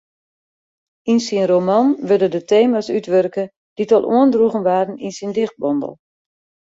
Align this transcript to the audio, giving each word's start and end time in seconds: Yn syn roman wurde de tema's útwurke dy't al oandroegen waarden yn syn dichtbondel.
Yn 1.11 1.19
syn 1.27 1.45
roman 1.51 1.87
wurde 2.07 2.29
de 2.35 2.41
tema's 2.51 2.87
útwurke 2.97 3.43
dy't 3.75 3.95
al 3.97 4.07
oandroegen 4.15 4.65
waarden 4.69 5.01
yn 5.05 5.15
syn 5.17 5.35
dichtbondel. 5.37 5.93